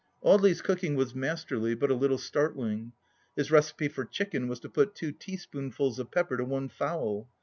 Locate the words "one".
6.43-6.69